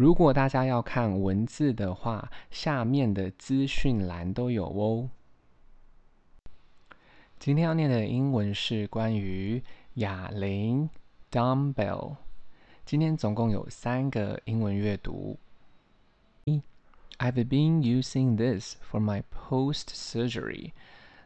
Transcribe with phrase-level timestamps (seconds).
[0.00, 5.10] 如果大家要看文字的话，下面的资讯栏都有哦。
[7.38, 9.62] 今天要念的英文是关于
[9.96, 10.88] 哑铃
[11.30, 12.16] （dumbbell）。
[12.86, 15.38] 今天总共有三个英文阅读。
[16.46, 20.72] I've been using this for my post-surgery。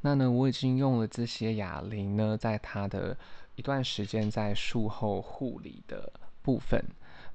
[0.00, 3.18] 那呢，我已经用了这些哑铃呢，在它的
[3.56, 6.80] 一段时间在术后护理的部分。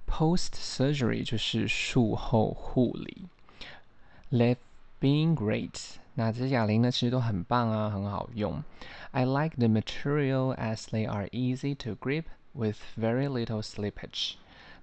[0.06, 3.27] Post surgery 就是术后护理。
[4.30, 4.56] They've
[5.00, 5.96] been great。
[6.14, 8.62] 那这些哑铃呢，其实都很棒啊，很好用。
[9.12, 14.34] I like the material as they are easy to grip with very little slippage。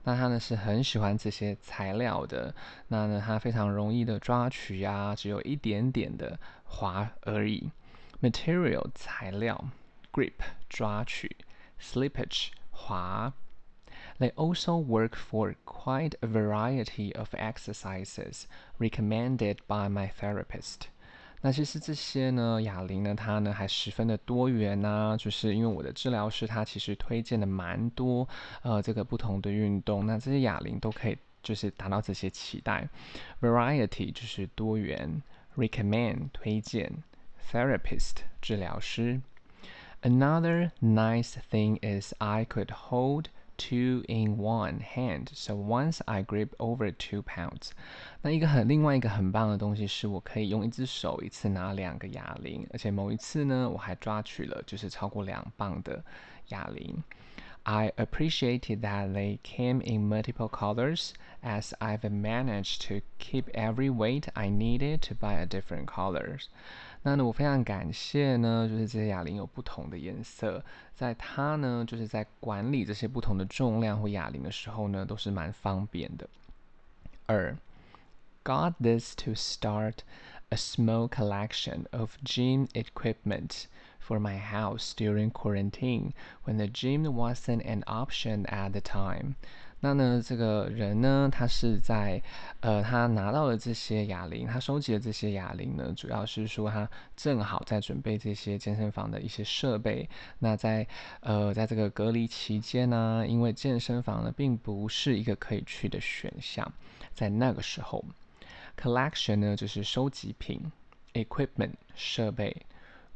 [0.03, 2.55] 那他呢是很喜欢这些材料的。
[2.87, 7.69] 那呢，它非常容易的抓取呀，只有一点点的滑而已。
[8.21, 9.69] Material 材料，
[10.13, 10.33] grip
[10.69, 11.35] 抓取，
[11.79, 13.33] slippage 滑。
[14.21, 18.43] They also work for quite a variety of exercises
[18.79, 20.87] recommended by my therapist。
[21.41, 28.27] 那其实这些呢，哑铃呢，它呢还十分的多元呐，就是因为我的治疗师他其实推荐的蛮多，
[28.63, 32.89] 呃，这个不同的运动，那这些哑铃都可以就是达到这些期待。
[33.39, 35.21] Variety 就是多元，
[35.55, 37.03] recommend 推荐，
[37.51, 39.21] therapist 治疗师。
[40.01, 43.25] Another nice thing is I could hold
[43.56, 45.28] two in one hand.
[45.32, 47.70] So once I grip over two pounds，
[48.22, 56.04] 那一个很另外一个很棒的东西是我可以用一只手一次拿两个哑铃，而且某一次呢我还抓取了就是超过两磅的
[56.48, 57.02] 哑铃。
[57.63, 64.49] I appreciated that they came in multiple colors as I've managed to keep every weight I
[64.49, 66.45] needed to buy a different colors.
[67.03, 70.63] 那呢，我非常感谢呢，就是这些哑铃有不同的颜色，
[70.95, 76.27] 在它呢，就是在管理这些不同的重量或哑铃的时候呢，都是蛮方便的。
[77.25, 77.57] 二，
[78.43, 79.97] got this to start
[80.49, 83.65] a small collection of gym equipment
[84.06, 86.12] For my house during quarantine
[86.44, 89.34] when the gym wasn't an option at the time.
[89.84, 92.22] 那呢，这个人呢，他是在，
[92.60, 100.08] 呃，他拿到了这些哑铃，他收集了这些哑铃呢，主要是说他正好在准备这些健身房的一些设备。
[100.38, 100.86] 那在，
[101.18, 106.72] 呃，在这个隔离期间呢，因为健身房呢并不是一个可以去的选项，
[107.12, 108.04] 在那个时候
[108.80, 110.60] ，collection 呢就是收集品
[111.14, 112.56] ，equipment 设备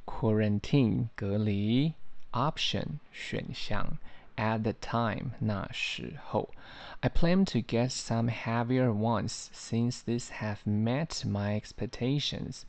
[0.05, 1.93] ，quarantine 隔离，
[2.31, 3.97] option 选项。
[4.37, 6.49] at the time 那时候。
[7.01, 12.61] I plan to get some heavier ones since these have met my expectations。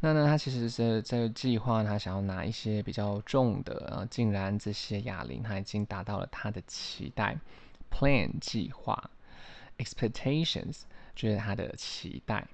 [0.00, 7.36] 那呢，他其实是这个计划，他想要拿一些比较重的，呃，竟然这些哑铃他已经达到了他的期待。
[7.90, 9.10] Plan 计划，
[9.78, 10.82] expectations
[11.14, 12.46] 就是他的期待。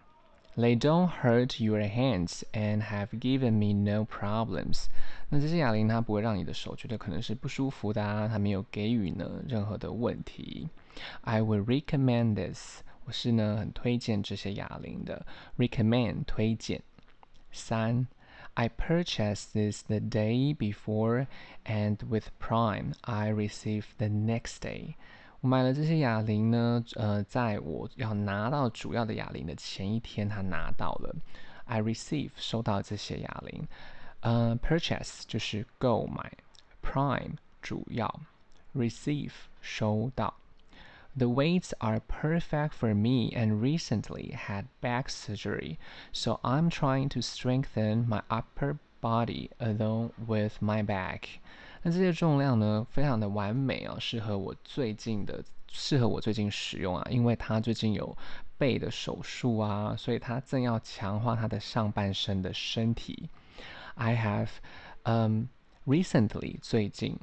[0.57, 4.87] They don't hurt your hands and have given me no problems。
[5.29, 10.69] 那这些哑铃它不会让你的手觉得可能是不舒服的啊，它没有给予呢任何的问题。
[11.23, 12.83] I will recommend this。
[13.05, 15.25] 我是呢很推荐这些哑铃的。
[15.57, 16.83] Recommend 推荐。
[17.53, 18.09] 三，
[18.55, 21.27] I purchased this the day before
[21.65, 24.95] and with Prime I received the next day。
[25.45, 31.17] 我买了这些哑铃呢，呃，在我要拿到主要的哑铃的前一天，他拿到了。
[31.65, 33.67] I receive 收到这些哑铃，
[34.21, 36.33] 呃，purchase 就是购买，
[36.83, 38.21] prime 主要，
[38.75, 40.35] receive 收到。
[41.17, 45.77] The weights are perfect for me and recently had back surgery,
[46.13, 51.41] so I'm trying to strengthen my upper body along with my back.
[51.88, 58.18] 那这些重量呢，非常的完美啊，适合我最近的，适合我最近使用啊，因为他最近有
[58.58, 63.30] 背的手术啊，所以他正要强化他的上半身的身体。
[63.94, 64.50] I have,
[65.04, 65.44] um,
[65.86, 67.20] recently 最近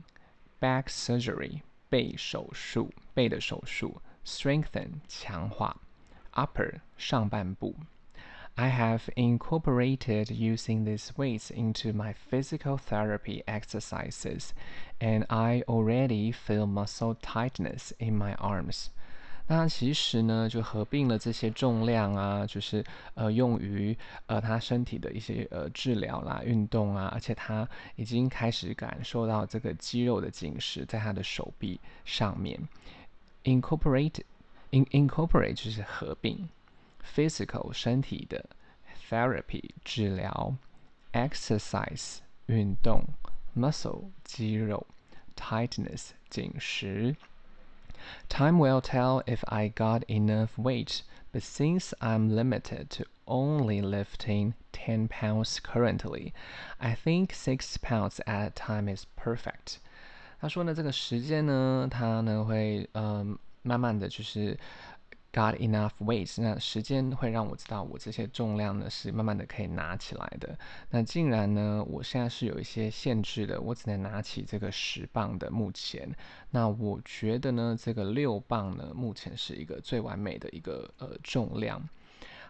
[0.61, 5.77] back surgery 背手术，背的手术，strengthen 强化
[6.35, 7.75] ，upper 上半部。
[8.56, 14.50] I have incorporated using these weights into my physical therapy exercises,
[15.00, 18.88] and I already feel muscle tightness in my arms.
[19.50, 22.84] 那其实呢，就合并了这些重量啊，就是
[23.14, 23.96] 呃用于
[24.26, 27.66] 呃他身体的一些呃治疗啦、运动啊，而且他
[27.96, 32.60] 已经开始感受到这个肌肉的紧实在他的手臂上面。
[33.44, 34.22] Incorporate,
[34.72, 36.50] in incorporate 就是合并。
[37.04, 38.50] physical 身体的，
[39.10, 40.56] therapy 治疗，
[41.14, 42.18] exercise
[42.48, 43.04] 运动，
[43.56, 44.86] muscle 肌肉，
[45.36, 47.16] tightness 紧实。
[48.30, 51.02] Time will tell if I got enough weight,
[51.34, 56.32] but since I'm limited to only lifting 10 pounds currently,
[56.78, 59.78] I think six pounds at a time is perfect.
[60.40, 64.58] 他说呢，这个时间呢，它呢会嗯慢慢的就是
[65.33, 70.59] got enough weight，那时间会让我知道我这些重量呢是慢慢的可以拿起来的。
[70.91, 75.51] 那竟然呢，我现在是有一些限制的，我只能拿起这个十磅的。
[75.51, 76.11] 目前，
[76.51, 81.89] 那我觉得呢，这个六磅呢，目前是一个最完美的一个呃重量。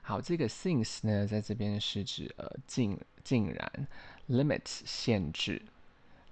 [0.02, 3.88] 好，这个 since 呢，在这边是指呃竟竟然
[4.28, 5.62] ，limit 限制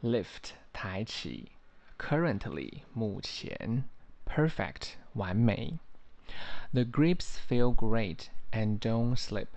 [0.02, 1.52] ，lift 抬起
[1.99, 3.85] ，currently 目前
[4.26, 5.79] ，perfect 完美。
[6.74, 9.48] The grips feel great and don't slip,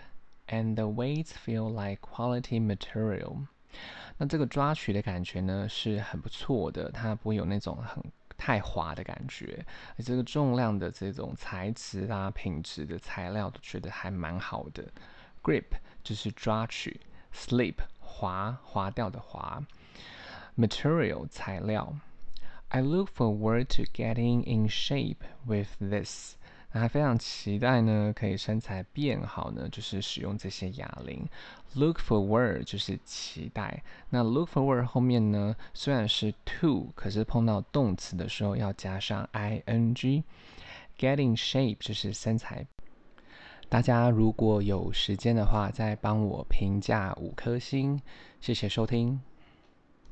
[0.46, 3.46] and the weights feel like quality material.
[4.18, 8.02] 那这个抓取的感觉呢是很不错的，它不会有那种很
[8.36, 9.64] 太滑的感觉，
[9.96, 14.84] 而这个重量的这种材质啊、品质的材料都觉得还蛮好的。
[15.42, 15.64] Grip
[16.04, 17.00] 就是抓取，
[17.34, 19.62] slip 滑滑掉的滑，
[20.56, 21.96] material 材料。
[22.68, 26.36] I look forward to getting in shape with this.
[26.73, 31.25] 那还非常期待呢，可以身材变好呢，就是使用这些哑铃。
[31.75, 33.83] Look forward 就是期待。
[34.09, 40.23] 那 look forward 后面呢，虽然是 to，可是碰到动词的时候要加上 ing。
[40.97, 42.65] Getting shape 就是身材。
[43.69, 47.99] 大家如果有时间的话，再帮我评价五颗星，
[48.39, 49.21] 谢谢收听。